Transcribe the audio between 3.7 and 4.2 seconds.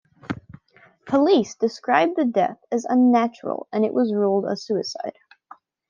and it was